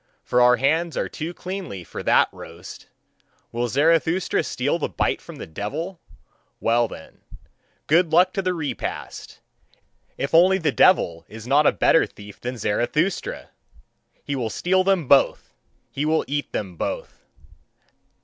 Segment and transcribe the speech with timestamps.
[0.23, 2.87] For our hands are too cleanly for that roast.
[3.51, 6.01] Will Zarathustra steal the bite from the devil?
[6.59, 7.21] Well then,
[7.85, 9.41] good luck to the repast!
[10.17, 13.51] If only the devil is not a better thief than Zarathustra!
[14.23, 15.53] he will steal them both,
[15.91, 17.27] he will eat them both!"